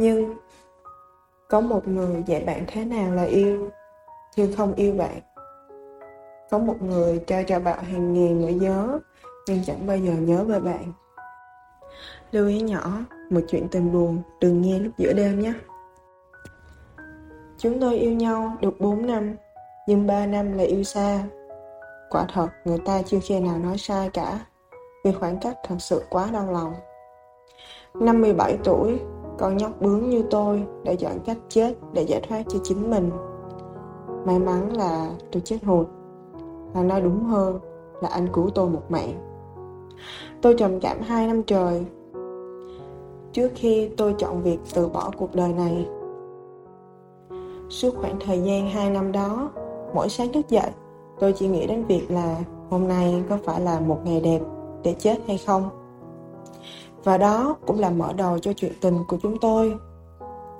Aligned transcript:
Nhưng 0.00 0.36
có 1.48 1.60
một 1.60 1.88
người 1.88 2.22
dạy 2.26 2.44
bạn 2.46 2.64
thế 2.68 2.84
nào 2.84 3.14
là 3.14 3.22
yêu, 3.22 3.70
Nhưng 4.36 4.56
không 4.56 4.74
yêu 4.74 4.94
bạn. 4.94 5.20
Có 6.50 6.58
một 6.58 6.82
người 6.82 7.18
trao 7.26 7.42
cho 7.44 7.60
bạn 7.60 7.84
hàng 7.84 8.12
nghìn 8.12 8.40
nỗi 8.40 8.52
nhớ, 8.52 8.98
Nhưng 9.48 9.64
chẳng 9.64 9.86
bao 9.86 9.96
giờ 9.96 10.12
nhớ 10.12 10.44
về 10.44 10.60
bạn. 10.60 10.92
Lưu 12.32 12.48
ý 12.48 12.60
nhỏ, 12.60 12.92
Một 13.30 13.40
chuyện 13.48 13.68
tình 13.68 13.92
buồn 13.92 14.22
Đừng 14.40 14.62
nghe 14.62 14.78
lúc 14.78 14.92
giữa 14.98 15.12
đêm 15.12 15.40
nhé. 15.40 15.52
Chúng 17.58 17.80
tôi 17.80 17.98
yêu 17.98 18.12
nhau 18.12 18.56
được 18.60 18.80
4 18.80 19.06
năm, 19.06 19.36
Nhưng 19.86 20.06
3 20.06 20.26
năm 20.26 20.58
là 20.58 20.64
yêu 20.64 20.82
xa. 20.82 21.22
Quả 22.10 22.26
thật, 22.32 22.48
người 22.64 22.78
ta 22.86 23.02
chưa 23.02 23.18
khi 23.22 23.40
nào 23.40 23.58
nói 23.58 23.78
sai 23.78 24.10
cả, 24.12 24.38
Vì 25.04 25.12
khoảng 25.12 25.40
cách 25.40 25.56
thật 25.64 25.76
sự 25.78 26.02
quá 26.10 26.28
đau 26.32 26.52
lòng. 26.52 26.74
Năm 27.94 28.20
17 28.20 28.58
tuổi 28.64 29.00
con 29.40 29.56
nhóc 29.56 29.80
bướng 29.80 30.10
như 30.10 30.22
tôi 30.30 30.66
đã 30.84 30.94
chọn 30.94 31.12
cách 31.24 31.38
chết 31.48 31.74
để 31.92 32.02
giải 32.02 32.20
thoát 32.28 32.42
cho 32.48 32.58
chính 32.62 32.90
mình. 32.90 33.10
May 34.26 34.38
mắn 34.38 34.76
là 34.76 35.10
tôi 35.32 35.42
chết 35.44 35.58
hụt. 35.64 35.86
Và 36.72 36.82
nói 36.82 37.00
đúng 37.00 37.24
hơn 37.24 37.58
là 38.02 38.08
anh 38.08 38.28
cứu 38.32 38.50
tôi 38.54 38.68
một 38.68 38.82
mạng. 38.88 39.12
Tôi 40.42 40.54
trầm 40.58 40.80
cảm 40.80 41.00
hai 41.00 41.26
năm 41.26 41.42
trời. 41.42 41.86
Trước 43.32 43.52
khi 43.54 43.88
tôi 43.96 44.14
chọn 44.18 44.42
việc 44.42 44.58
từ 44.74 44.88
bỏ 44.88 45.10
cuộc 45.18 45.34
đời 45.34 45.52
này. 45.52 45.88
Suốt 47.68 47.94
khoảng 47.96 48.18
thời 48.26 48.42
gian 48.42 48.70
hai 48.70 48.90
năm 48.90 49.12
đó, 49.12 49.50
mỗi 49.94 50.08
sáng 50.08 50.32
thức 50.32 50.48
dậy, 50.48 50.70
tôi 51.18 51.32
chỉ 51.32 51.48
nghĩ 51.48 51.66
đến 51.66 51.84
việc 51.84 52.10
là 52.10 52.36
hôm 52.70 52.88
nay 52.88 53.22
có 53.28 53.38
phải 53.44 53.60
là 53.60 53.80
một 53.80 53.98
ngày 54.04 54.20
đẹp 54.20 54.40
để 54.84 54.94
chết 54.98 55.18
hay 55.26 55.38
không. 55.46 55.79
Và 57.04 57.18
đó 57.18 57.56
cũng 57.66 57.80
là 57.80 57.90
mở 57.90 58.12
đầu 58.12 58.38
cho 58.38 58.52
chuyện 58.52 58.72
tình 58.80 58.98
của 59.08 59.16
chúng 59.22 59.38
tôi. 59.40 59.76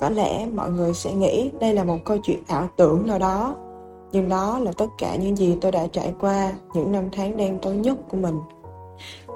Có 0.00 0.10
lẽ 0.10 0.46
mọi 0.46 0.70
người 0.70 0.94
sẽ 0.94 1.14
nghĩ 1.14 1.50
đây 1.60 1.74
là 1.74 1.84
một 1.84 1.98
câu 2.04 2.18
chuyện 2.22 2.42
ảo 2.46 2.68
tưởng 2.76 3.06
nào 3.06 3.18
đó, 3.18 3.56
nhưng 4.12 4.28
đó 4.28 4.58
là 4.58 4.72
tất 4.72 4.86
cả 4.98 5.16
những 5.16 5.36
gì 5.36 5.58
tôi 5.60 5.72
đã 5.72 5.86
trải 5.86 6.14
qua 6.20 6.52
những 6.74 6.92
năm 6.92 7.04
tháng 7.12 7.36
đen 7.36 7.58
tối 7.62 7.76
nhất 7.76 7.98
của 8.08 8.16
mình. 8.16 8.38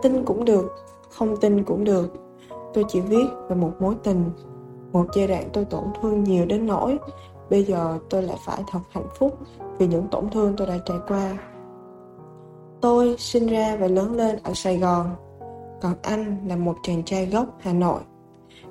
Tin 0.02 0.24
cũng 0.24 0.44
được, 0.44 0.74
không 1.10 1.36
tin 1.36 1.64
cũng 1.64 1.84
được. 1.84 2.12
Tôi 2.74 2.84
chỉ 2.88 3.00
viết 3.00 3.26
về 3.48 3.56
một 3.56 3.72
mối 3.80 3.94
tình, 4.02 4.24
một 4.92 5.06
giai 5.14 5.26
đoạn 5.26 5.48
tôi 5.52 5.64
tổn 5.64 5.84
thương 6.00 6.24
nhiều 6.24 6.46
đến 6.46 6.66
nỗi 6.66 6.98
bây 7.50 7.64
giờ 7.64 7.98
tôi 8.10 8.22
lại 8.22 8.36
phải 8.44 8.62
thật 8.70 8.78
hạnh 8.90 9.08
phúc 9.14 9.38
vì 9.78 9.86
những 9.86 10.08
tổn 10.10 10.30
thương 10.30 10.54
tôi 10.56 10.66
đã 10.66 10.78
trải 10.84 10.96
qua. 11.08 11.38
Tôi 12.80 13.16
sinh 13.18 13.46
ra 13.46 13.76
và 13.76 13.86
lớn 13.86 14.16
lên 14.16 14.38
ở 14.42 14.54
Sài 14.54 14.78
Gòn 14.78 15.06
còn 15.80 15.94
anh 16.02 16.36
là 16.46 16.56
một 16.56 16.76
chàng 16.82 17.02
trai 17.02 17.26
gốc 17.26 17.46
Hà 17.60 17.72
Nội. 17.72 18.00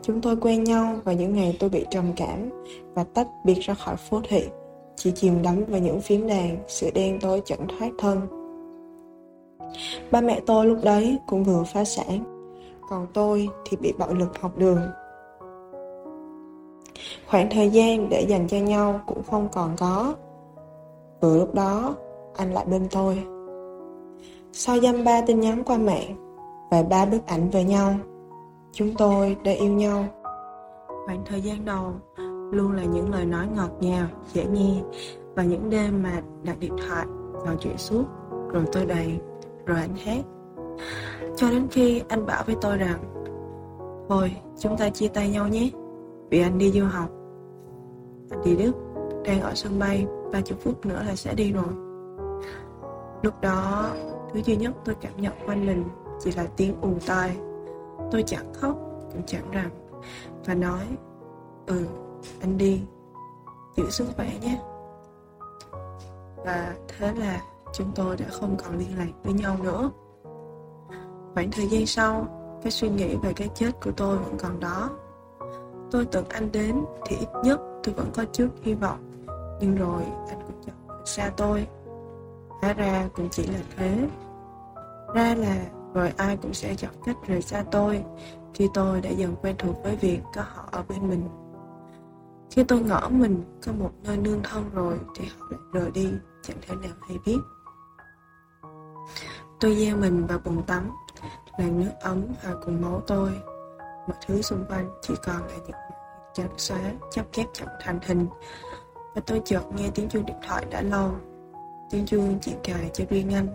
Chúng 0.02 0.22
tôi 0.22 0.36
quen 0.42 0.64
nhau 0.64 0.96
vào 1.04 1.16
những 1.16 1.34
ngày 1.34 1.58
tôi 1.60 1.70
bị 1.70 1.86
trầm 1.90 2.06
cảm 2.16 2.50
và 2.94 3.04
tách 3.04 3.28
biệt 3.46 3.60
ra 3.62 3.74
khỏi 3.74 3.96
phố 3.96 4.22
thị, 4.30 4.44
chỉ 4.96 5.12
chìm 5.12 5.42
đắm 5.42 5.64
vào 5.68 5.80
những 5.80 6.02
phím 6.02 6.28
đàn, 6.28 6.58
sự 6.68 6.90
đen 6.94 7.20
tối 7.22 7.42
chẳng 7.46 7.68
thoát 7.68 7.90
thân. 7.98 8.22
Ba 10.12 10.22
mẹ 10.22 10.40
tôi 10.46 10.66
lúc 10.66 10.78
đấy 10.84 11.18
cũng 11.28 11.44
vừa 11.44 11.64
phá 11.64 11.84
sản, 11.84 12.24
còn 12.90 13.08
tôi 13.14 13.50
thì 13.66 13.78
bị 13.78 13.94
bạo 13.98 14.14
lực 14.14 14.42
học 14.42 14.58
đường. 14.58 14.82
Khoảng 17.28 17.50
thời 17.52 17.70
gian 17.70 18.10
để 18.10 18.26
dành 18.30 18.48
cho 18.48 18.58
nhau 18.58 19.02
cũng 19.06 19.24
không 19.24 19.48
còn 19.52 19.76
có. 19.78 20.16
Vừa 21.22 21.38
lúc 21.38 21.56
đó, 21.56 21.96
anh 22.36 22.54
lại 22.54 22.66
bên 22.66 22.88
tôi. 22.92 23.24
Sau 24.52 24.80
dăm 24.80 25.04
ba 25.04 25.22
tin 25.22 25.40
nhắn 25.40 25.64
qua 25.64 25.78
mạng, 25.78 26.33
và 26.74 26.84
ba 26.84 27.06
bức 27.06 27.26
ảnh 27.26 27.50
về 27.50 27.64
nhau. 27.64 27.96
Chúng 28.72 28.94
tôi 28.98 29.38
đã 29.44 29.52
yêu 29.52 29.72
nhau. 29.72 30.06
Khoảng 31.06 31.24
thời 31.26 31.42
gian 31.42 31.66
đầu 31.66 31.94
luôn 32.52 32.72
là 32.72 32.84
những 32.84 33.12
lời 33.12 33.26
nói 33.26 33.48
ngọt 33.56 33.70
ngào, 33.80 34.08
dễ 34.34 34.46
nghe 34.46 34.82
và 35.36 35.44
những 35.44 35.70
đêm 35.70 36.04
mà 36.04 36.22
đặt 36.44 36.60
điện 36.60 36.76
thoại 36.88 37.06
trò 37.46 37.52
chuyện 37.60 37.78
suốt 37.78 38.04
rồi 38.52 38.64
tôi 38.72 38.86
đầy 38.86 39.20
rồi 39.66 39.80
anh 39.80 39.96
hát 39.96 40.26
cho 41.36 41.50
đến 41.50 41.68
khi 41.72 42.02
anh 42.10 42.26
bảo 42.26 42.44
với 42.46 42.56
tôi 42.62 42.78
rằng 42.78 43.00
thôi 44.10 44.36
chúng 44.60 44.78
ta 44.78 44.90
chia 44.90 45.08
tay 45.08 45.30
nhau 45.30 45.48
nhé 45.48 45.70
vì 46.30 46.42
anh 46.42 46.58
đi 46.58 46.72
du 46.72 46.86
học 46.86 47.10
anh 48.30 48.42
đi 48.44 48.56
Đức 48.56 48.72
đang 49.26 49.42
ở 49.42 49.52
sân 49.56 49.80
bay 49.80 50.06
30 50.32 50.42
phút 50.64 50.86
nữa 50.86 51.04
là 51.08 51.16
sẽ 51.16 51.34
đi 51.36 51.52
rồi 51.52 51.74
lúc 53.22 53.42
đó 53.42 53.90
thứ 54.34 54.42
duy 54.46 54.56
nhất 54.56 54.72
tôi 54.86 54.96
cảm 55.02 55.14
nhận 55.18 55.34
quanh 55.46 55.66
mình 55.66 55.84
chỉ 56.20 56.32
là 56.32 56.48
tiếng 56.58 56.82
ù 56.82 56.94
tai. 57.08 57.38
Tôi 58.12 58.24
chẳng 58.28 58.54
khóc, 58.54 58.78
cũng 59.12 59.22
chẳng 59.26 59.52
rằng 59.52 59.70
và 60.46 60.54
nói 60.54 60.88
ừ 61.66 61.86
anh 62.42 62.58
đi, 62.58 62.82
giữ 63.76 63.90
sức 63.90 64.08
khỏe 64.16 64.32
nhé. 64.42 64.60
Và 66.46 66.76
thế 66.88 67.14
là 67.14 67.42
chúng 67.74 67.92
tôi 67.96 68.18
đã 68.18 68.26
không 68.32 68.58
còn 68.64 68.78
liên 68.78 68.98
lạc 68.98 69.12
với 69.24 69.34
nhau 69.34 69.58
nữa. 69.64 69.92
Khoảng 71.34 71.52
thời 71.52 71.68
gian 71.68 71.86
sau, 71.86 72.28
cái 72.64 72.72
suy 72.72 72.90
nghĩ 72.90 73.16
về 73.16 73.34
cái 73.36 73.50
chết 73.56 73.72
của 73.84 73.92
tôi 73.92 74.18
vẫn 74.18 74.38
còn 74.38 74.60
đó. 74.60 74.90
Tôi 75.92 76.06
tưởng 76.06 76.26
anh 76.30 76.52
đến 76.52 76.86
thì 77.06 77.16
ít 77.16 77.30
nhất 77.44 77.62
tôi 77.84 77.96
vẫn 77.96 78.08
có 78.14 78.26
chút 78.34 78.48
hy 78.62 78.74
vọng. 78.74 79.26
Nhưng 79.62 79.76
rồi 79.76 80.04
anh 80.30 80.42
cũng 80.48 80.62
chọn 80.66 81.06
xa 81.06 81.32
tôi. 81.38 81.68
Hóa 82.62 82.74
ra 82.74 83.10
cũng 83.16 83.30
chỉ 83.32 83.48
là 83.48 83.60
thế. 83.78 84.10
Ra 85.14 85.36
là 85.36 85.56
rồi 85.94 86.14
ai 86.18 86.38
cũng 86.38 86.54
sẽ 86.54 86.76
chọn 86.76 86.92
cách 87.06 87.18
rời 87.28 87.42
xa 87.42 87.64
tôi 87.72 88.04
khi 88.54 88.70
tôi 88.74 89.02
đã 89.02 89.10
dần 89.10 89.36
quen 89.42 89.56
thuộc 89.60 89.84
với 89.84 89.96
việc 89.96 90.20
có 90.36 90.42
họ 90.42 90.70
ở 90.72 90.84
bên 90.90 91.10
mình. 91.10 91.30
Khi 92.52 92.64
tôi 92.64 92.80
ngỡ 92.80 93.10
mình 93.10 93.44
có 93.66 93.72
một 93.72 93.92
nơi 94.04 94.18
nương 94.18 94.44
thân 94.44 94.70
rồi 94.74 95.00
thì 95.16 95.26
họ 95.26 95.48
lại 95.50 95.60
rời 95.74 95.92
đi, 95.92 96.14
chẳng 96.44 96.58
thể 96.62 96.76
nào 96.76 96.92
hay 97.08 97.18
biết. 97.26 97.38
Tôi 99.60 99.76
gieo 99.76 99.98
mình 99.98 100.28
vào 100.28 100.40
bồn 100.46 100.64
tắm, 100.64 100.92
làm 101.58 101.80
nước 101.80 101.92
ấm 102.02 102.24
hòa 102.44 102.54
cùng 102.66 102.82
máu 102.82 103.02
tôi. 103.08 103.32
Mọi 104.08 104.18
thứ 104.26 104.42
xung 104.42 104.66
quanh 104.70 104.90
chỉ 105.02 105.14
còn 105.26 105.42
là 105.48 105.56
những 105.68 105.78
trắng 106.34 106.54
xóa, 106.58 106.94
chắp 107.12 107.26
ghép 107.34 107.48
chậm 107.54 107.68
thành 107.82 108.00
hình. 108.04 108.28
Và 109.16 109.22
tôi 109.26 109.42
chợt 109.46 109.62
nghe 109.76 109.90
tiếng 109.96 110.10
chuông 110.10 110.26
điện 110.26 110.38
thoại 110.48 110.66
đã 110.70 110.82
lâu. 110.82 111.12
Tiếng 111.90 112.06
chuông 112.06 112.40
chỉ 112.42 112.54
cài 112.64 112.90
cho 112.94 113.06
riêng 113.10 113.34
anh. 113.34 113.48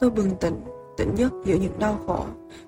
Tôi 0.00 0.10
bừng 0.10 0.36
tỉnh 0.36 0.64
tỉnh 0.98 1.14
nhất 1.14 1.32
giữa 1.44 1.54
những 1.54 1.78
đau 1.78 1.98
khổ, 2.06 2.24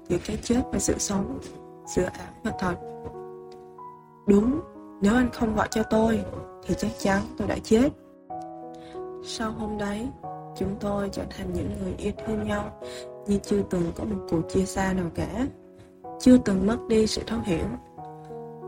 giữa 0.09 0.17
cái 0.27 0.39
chết 0.43 0.63
và 0.73 0.79
sự 0.79 0.95
sống, 0.99 1.39
giữa 1.87 2.05
ảo 2.05 2.33
và 2.45 2.53
thật. 2.59 2.75
Đúng, 4.27 4.61
nếu 5.03 5.15
anh 5.15 5.29
không 5.33 5.57
gọi 5.57 5.69
cho 5.71 5.83
tôi, 5.83 6.21
thì 6.67 6.75
chắc 6.79 6.91
chắn 6.99 7.23
tôi 7.39 7.49
đã 7.49 7.57
chết. 7.65 7.89
Sau 9.25 9.53
hôm 9.53 9.79
đấy, 9.79 10.09
chúng 10.57 10.77
tôi 10.81 11.09
trở 11.13 11.23
thành 11.31 11.53
những 11.53 11.71
người 11.83 11.95
yêu 11.99 12.13
thương 12.27 12.45
nhau 12.45 12.81
như 13.27 13.39
chưa 13.43 13.63
từng 13.71 13.93
có 13.97 14.05
một 14.05 14.27
cuộc 14.31 14.41
chia 14.49 14.65
xa 14.65 14.93
nào 14.93 15.11
cả, 15.15 15.47
chưa 16.21 16.39
từng 16.39 16.67
mất 16.67 16.79
đi 16.89 17.07
sự 17.07 17.23
thấu 17.27 17.39
hiểu. 17.45 17.67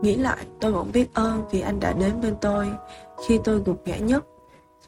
Nghĩ 0.01 0.15
lại, 0.15 0.45
tôi 0.61 0.71
vẫn 0.71 0.91
biết 0.93 1.13
ơn 1.13 1.43
vì 1.51 1.61
anh 1.61 1.79
đã 1.79 1.93
đến 1.93 2.21
bên 2.21 2.35
tôi 2.41 2.67
khi 3.27 3.39
tôi 3.43 3.59
gục 3.65 3.87
ngã 3.87 3.97
nhất. 3.97 4.25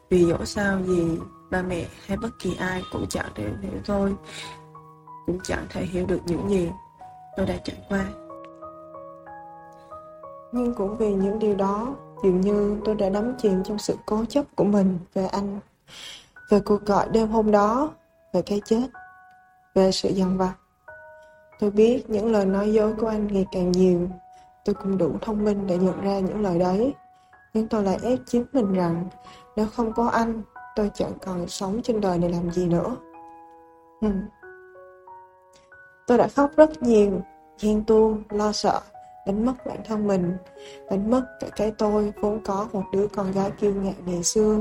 Vì 0.10 0.26
dẫu 0.26 0.46
sao 0.46 0.80
gì, 0.84 1.18
ba 1.52 1.62
mẹ 1.62 1.86
hay 2.06 2.18
bất 2.18 2.30
kỳ 2.40 2.56
ai 2.60 2.82
cũng 2.92 3.06
chẳng 3.10 3.32
thể 3.36 3.44
hiểu 3.62 3.82
tôi 3.86 4.16
cũng 5.26 5.40
chẳng 5.44 5.66
thể 5.70 5.86
hiểu 5.86 6.06
được 6.06 6.20
những 6.26 6.50
gì 6.50 6.72
tôi 7.38 7.46
đã 7.46 7.58
trải 7.64 7.76
qua. 7.90 8.06
Nhưng 10.52 10.74
cũng 10.74 10.98
vì 10.98 11.14
những 11.14 11.40
điều 11.40 11.56
đó, 11.56 11.96
dường 12.24 12.42
như 12.42 12.82
tôi 12.86 12.96
đã 12.96 13.10
đắm 13.10 13.34
chìm 13.38 13.64
trong 13.64 13.78
sự 13.78 13.96
cố 14.06 14.26
chấp 14.26 14.46
của 14.56 14.64
mình 14.64 15.00
về 15.14 15.26
anh, 15.26 15.60
về 16.50 16.60
cuộc 16.60 16.86
gọi 16.86 17.10
đêm 17.12 17.28
hôm 17.28 17.52
đó, 17.52 17.92
về 18.34 18.42
cái 18.42 18.62
chết, 18.66 18.88
về 19.74 19.92
sự 19.92 20.10
dằn 20.10 20.38
vặt. 20.38 20.54
Tôi 21.60 21.72
biết 21.72 22.10
những 22.10 22.32
lời 22.32 22.46
nói 22.46 22.74
dối 22.74 22.94
của 23.00 23.08
anh 23.08 23.28
ngày 23.28 23.46
càng 23.52 23.72
nhiều, 23.72 24.08
tôi 24.66 24.76
cũng 24.76 24.98
đủ 24.98 25.12
thông 25.22 25.44
minh 25.44 25.68
để 25.68 25.78
nhận 25.78 26.02
ra 26.02 26.20
những 26.20 26.42
lời 26.42 26.60
đấy. 26.60 26.94
Nhưng 27.54 27.68
tôi 27.68 27.84
lại 27.84 27.98
ép 28.04 28.20
chính 28.26 28.46
mình 28.54 28.74
rằng 28.74 29.06
nếu 29.56 29.68
không 29.76 29.94
có 29.94 30.08
anh, 30.08 30.42
tôi 30.76 30.92
chẳng 30.94 31.14
còn 31.26 31.48
sống 31.48 31.82
trên 31.84 32.02
đời 32.02 32.18
này 32.18 32.30
làm 32.30 32.52
gì 32.52 32.66
nữa. 32.66 32.96
Hmm. 34.02 34.22
Tôi 36.08 36.18
đã 36.18 36.28
khóc 36.28 36.52
rất 36.58 36.84
nhiều, 36.84 37.12
ghen 37.62 37.84
tuông, 37.84 38.24
lo 38.30 38.52
sợ, 38.52 38.80
đánh 39.28 39.46
mất 39.46 39.54
bản 39.66 39.78
thân 39.86 40.08
mình, 40.08 40.38
đánh 40.90 41.12
mất 41.12 41.22
cả 41.40 41.48
cái 41.56 41.72
tôi 41.78 42.14
vốn 42.22 42.40
có 42.46 42.68
một 42.74 42.84
đứa 42.94 43.08
con 43.08 43.32
gái 43.32 43.52
kiêu 43.52 43.74
ngạo 43.74 43.94
ngày 44.06 44.24
xưa. 44.24 44.58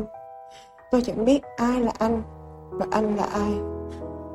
Tôi 0.90 1.02
chẳng 1.02 1.24
biết 1.24 1.42
ai 1.56 1.80
là 1.80 1.92
anh, 1.98 2.22
và 2.70 2.86
anh 2.90 3.16
là 3.16 3.24
ai. 3.24 3.52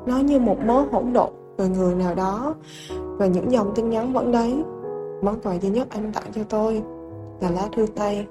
Nó 0.06 0.18
như 0.18 0.38
một 0.40 0.56
mớ 0.64 0.84
hỗn 0.92 1.12
độn 1.12 1.30
về 1.56 1.68
người 1.68 1.94
nào 1.94 2.14
đó, 2.14 2.54
và 2.90 3.26
những 3.26 3.52
dòng 3.52 3.72
tin 3.74 3.90
nhắn 3.90 4.12
vẫn 4.12 4.32
đấy. 4.32 4.64
Món 5.22 5.40
quà 5.42 5.54
duy 5.54 5.70
nhất 5.70 5.88
anh 5.90 6.12
tặng 6.12 6.32
cho 6.34 6.42
tôi 6.48 6.82
là 7.40 7.50
lá 7.50 7.68
thư 7.76 7.86
tay. 7.96 8.26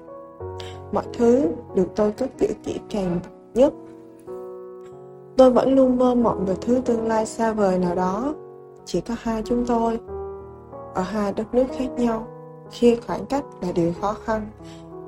Mọi 0.92 1.04
thứ 1.12 1.48
được 1.74 1.88
tôi 1.96 2.12
cất 2.12 2.30
giữ 2.38 2.48
kỹ 2.64 2.80
càng 2.90 3.20
nhất. 3.54 3.72
Tôi 5.36 5.50
vẫn 5.50 5.74
luôn 5.74 5.98
mơ 5.98 6.14
mộng 6.14 6.44
về 6.46 6.54
thứ 6.60 6.80
tương 6.84 7.08
lai 7.08 7.26
xa 7.26 7.52
vời 7.52 7.78
nào 7.78 7.94
đó 7.94 8.34
chỉ 8.92 9.00
có 9.00 9.14
hai 9.22 9.42
chúng 9.44 9.66
tôi 9.66 10.00
ở 10.94 11.02
hai 11.02 11.32
đất 11.32 11.54
nước 11.54 11.64
khác 11.78 11.88
nhau 11.96 12.26
khi 12.70 12.98
khoảng 13.06 13.26
cách 13.26 13.44
là 13.60 13.72
điều 13.74 13.92
khó 14.00 14.14
khăn, 14.24 14.46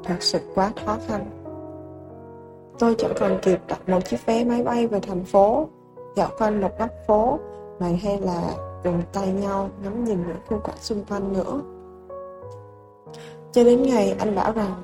thật 0.05 0.15
sự 0.21 0.39
quá 0.55 0.73
khó 0.87 0.97
khăn. 1.07 1.25
Tôi 2.79 2.95
chẳng 2.99 3.13
còn 3.21 3.39
kịp 3.43 3.61
đặt 3.69 3.89
một 3.89 4.05
chiếc 4.05 4.27
vé 4.27 4.45
máy 4.45 4.63
bay 4.63 4.87
về 4.87 5.01
thành 5.01 5.25
phố, 5.25 5.69
dạo 6.17 6.29
quanh 6.39 6.61
một 6.61 6.69
góc 6.79 6.89
phố, 7.07 7.39
mà 7.81 7.87
hay 8.03 8.21
là 8.21 8.55
dùng 8.85 9.03
tay 9.13 9.33
nhau 9.33 9.69
ngắm 9.83 10.05
nhìn 10.05 10.19
những 10.27 10.37
khung 10.49 10.61
cảnh 10.65 10.79
xung 10.81 11.05
quanh 11.09 11.33
nữa. 11.33 11.61
Cho 13.53 13.65
đến 13.65 13.83
ngày 13.83 14.17
anh 14.19 14.35
bảo 14.35 14.53
rằng 14.53 14.83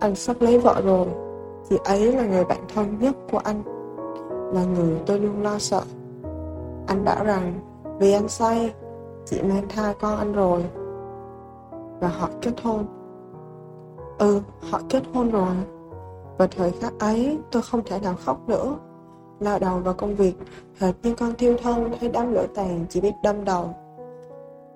anh 0.00 0.14
sắp 0.14 0.36
lấy 0.40 0.58
vợ 0.58 0.80
rồi, 0.84 1.06
chị 1.70 1.76
ấy 1.84 2.12
là 2.12 2.26
người 2.26 2.44
bạn 2.44 2.60
thân 2.74 2.98
nhất 3.00 3.14
của 3.32 3.38
anh, 3.38 3.62
là 4.54 4.64
người 4.64 4.96
tôi 5.06 5.20
luôn 5.20 5.42
lo 5.42 5.58
sợ. 5.58 5.82
Anh 6.86 7.04
bảo 7.04 7.24
rằng 7.24 7.60
vì 7.98 8.12
anh 8.12 8.28
say, 8.28 8.74
chị 9.24 9.42
mang 9.42 9.68
thai 9.68 9.94
con 10.00 10.18
anh 10.18 10.32
rồi, 10.32 10.64
và 12.00 12.08
họ 12.08 12.28
kết 12.42 12.52
hôn. 12.62 12.86
Ừ, 14.18 14.40
họ 14.70 14.80
kết 14.88 15.02
hôn 15.14 15.30
rồi. 15.30 15.54
Và 16.38 16.46
thời 16.46 16.70
khắc 16.70 16.98
ấy, 16.98 17.38
tôi 17.50 17.62
không 17.62 17.82
thể 17.84 18.00
nào 18.00 18.14
khóc 18.24 18.48
nữa. 18.48 18.76
Lao 19.40 19.58
đầu 19.58 19.78
vào 19.78 19.94
công 19.94 20.14
việc, 20.14 20.34
hệt 20.78 20.94
như 21.02 21.14
con 21.14 21.34
thiêu 21.34 21.56
thân 21.62 21.92
thấy 22.00 22.08
đám 22.08 22.32
lửa 22.32 22.46
tàn 22.54 22.86
chỉ 22.88 23.00
biết 23.00 23.12
đâm 23.22 23.44
đầu. 23.44 23.70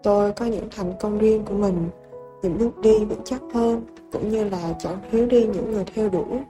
Tôi 0.03 0.33
có 0.33 0.45
những 0.45 0.69
thành 0.77 0.93
công 1.01 1.19
riêng 1.19 1.45
của 1.45 1.55
mình, 1.55 1.89
những 2.43 2.59
bước 2.59 2.79
đi 2.79 3.05
vững 3.05 3.25
chắc 3.25 3.41
hơn, 3.55 3.83
cũng 4.13 4.29
như 4.29 4.45
là 4.45 4.75
chẳng 4.79 4.99
thiếu 5.11 5.27
đi 5.27 5.47
những 5.47 5.73
người 5.73 5.85
theo 5.95 6.09
đuổi. 6.09 6.45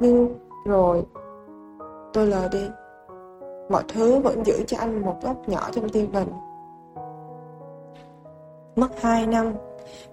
Nhưng 0.00 0.38
rồi, 0.66 1.02
tôi 2.12 2.26
lờ 2.26 2.48
đi. 2.52 2.68
Mọi 3.68 3.82
thứ 3.88 4.18
vẫn 4.18 4.46
giữ 4.46 4.64
cho 4.66 4.76
anh 4.78 5.02
một 5.02 5.16
góc 5.22 5.48
nhỏ 5.48 5.68
trong 5.72 5.88
tim 5.88 6.12
mình. 6.12 6.28
Mất 8.76 9.00
2 9.00 9.26
năm 9.26 9.52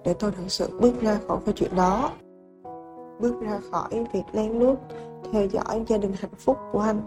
để 0.04 0.14
tôi 0.14 0.30
thực 0.30 0.50
sự 0.50 0.78
bước 0.80 1.00
ra 1.00 1.18
khỏi 1.28 1.38
câu 1.44 1.54
chuyện 1.56 1.76
đó. 1.76 2.10
Bước 3.20 3.34
ra 3.40 3.60
khỏi 3.70 4.04
việc 4.12 4.22
len 4.32 4.58
lút 4.58 4.78
theo 5.32 5.46
dõi 5.46 5.84
gia 5.86 5.98
đình 5.98 6.12
hạnh 6.20 6.34
phúc 6.38 6.56
của 6.72 6.80
anh. 6.80 7.00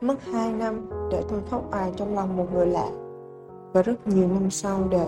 Mất 0.00 0.24
2 0.32 0.52
năm 0.52 0.90
để 1.10 1.22
tôi 1.28 1.40
khóc 1.50 1.70
ài 1.70 1.92
trong 1.96 2.14
lòng 2.14 2.36
một 2.36 2.46
người 2.52 2.66
lạ 2.66 2.88
và 3.72 3.82
rất 3.82 4.06
nhiều 4.06 4.28
năm 4.28 4.50
sau 4.50 4.80
để 4.90 5.06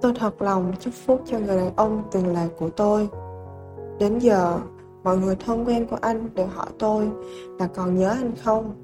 tôi 0.00 0.12
thật 0.18 0.42
lòng 0.42 0.72
chúc 0.80 0.94
phúc 1.06 1.20
cho 1.24 1.38
người 1.38 1.56
đàn 1.56 1.76
ông 1.76 2.02
từng 2.10 2.34
là 2.34 2.48
của 2.58 2.68
tôi. 2.68 3.08
Đến 3.98 4.18
giờ, 4.18 4.58
mọi 5.04 5.18
người 5.18 5.36
thân 5.36 5.64
quen 5.64 5.86
của 5.86 5.98
anh 6.00 6.28
đều 6.34 6.46
hỏi 6.46 6.66
tôi 6.78 7.10
là 7.58 7.66
còn 7.66 7.94
nhớ 7.94 8.08
anh 8.08 8.32
không? 8.44 8.74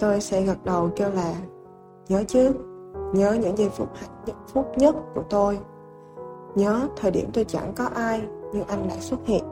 Tôi 0.00 0.20
sẽ 0.20 0.42
gật 0.42 0.64
đầu 0.64 0.90
kêu 0.96 1.10
là 1.10 1.34
nhớ 2.08 2.24
chứ, 2.28 2.52
nhớ 3.14 3.32
những 3.32 3.58
giây 3.58 3.68
phút 3.68 3.88
hạnh 3.94 4.36
phúc 4.46 4.66
nhất 4.76 4.96
của 5.14 5.22
tôi. 5.30 5.58
Nhớ 6.54 6.88
thời 6.96 7.10
điểm 7.10 7.30
tôi 7.32 7.44
chẳng 7.44 7.72
có 7.76 7.84
ai 7.94 8.22
nhưng 8.52 8.64
anh 8.64 8.88
lại 8.88 9.00
xuất 9.00 9.20
hiện. 9.24 9.44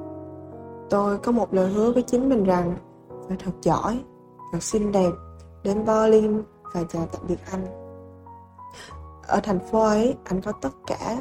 Tôi 0.90 1.19
có 1.19 1.32
một 1.32 1.55
lời 1.55 1.70
hứa 1.70 1.93
với 1.93 2.02
chính 2.02 2.28
mình 2.28 2.44
rằng 2.44 2.76
phải 3.28 3.37
thật 3.44 3.52
giỏi, 3.62 4.05
thật 4.52 4.62
xinh 4.62 4.93
đẹp, 4.93 5.11
đến 5.64 5.84
Berlin 5.84 6.43
và 6.75 6.82
chào 6.88 7.06
tạm 7.12 7.22
biệt 7.28 7.38
anh. 7.52 7.64
Ở 9.26 9.40
thành 9.43 9.58
phố 9.58 9.81
ấy, 9.81 10.16
anh 10.25 10.40
có 10.40 10.52
tất 10.52 10.70
cả. 10.87 11.16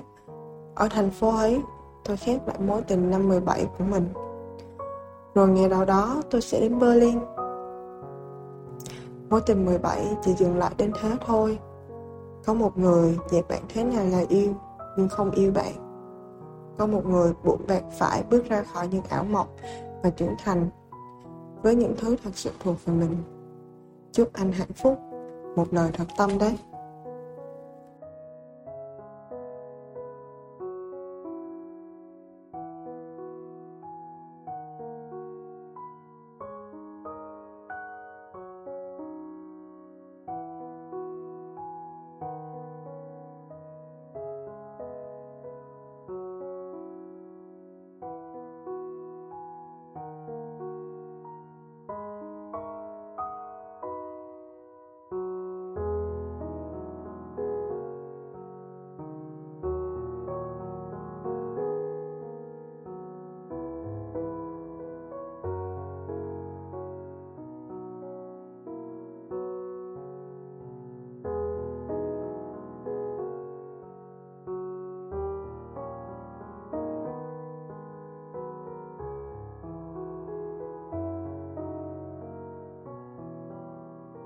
Ở 0.76 0.88
thành 0.92 1.10
phố 1.10 1.36
ấy, 1.38 1.62
tôi 2.04 2.18
khép 2.18 2.48
lại 2.48 2.58
mối 2.60 2.82
tình 2.82 3.10
năm 3.10 3.30
17 3.30 3.66
của 3.78 3.84
mình. 3.84 4.08
Rồi 5.36 5.48
ngày 5.48 5.70
nào 5.70 5.86
đó 5.86 6.22
tôi 6.30 6.42
sẽ 6.42 6.60
đến 6.62 6.80
Berlin. 6.80 7.20
Mối 9.30 9.42
tình 9.46 9.66
17 9.66 10.08
chỉ 10.22 10.34
dừng 10.34 10.58
lại 10.58 10.72
đến 10.78 10.92
thế 11.02 11.12
thôi. 11.26 11.60
Có 12.46 12.54
một 12.54 12.78
người 12.78 13.18
dạy 13.32 13.44
bạn 13.50 13.62
thế 13.70 13.84
nào 13.84 14.06
là 14.06 14.24
yêu, 14.30 14.54
nhưng 14.98 15.10
không 15.10 15.32
yêu 15.32 15.52
bạn. 15.52 15.74
Có 16.78 16.88
một 16.88 17.06
người 17.06 17.34
buộc 17.44 17.68
bạn 17.68 17.84
phải 17.98 18.24
bước 18.30 18.50
ra 18.50 18.64
khỏi 18.64 18.88
những 18.88 19.04
ảo 19.10 19.24
mộng 19.24 19.48
và 20.04 20.10
trưởng 20.10 20.36
thành 20.44 20.70
với 21.62 21.76
những 21.76 21.96
thứ 21.98 22.16
thật 22.24 22.32
sự 22.34 22.50
thuộc 22.64 22.76
về 22.86 22.94
mình. 22.94 23.16
Chúc 24.12 24.34
anh 24.34 24.52
hạnh 24.52 24.74
phúc. 24.76 25.00
Một 25.56 25.74
lời 25.74 25.92
thật 25.94 26.06
tâm 26.18 26.38
đấy. 26.38 26.58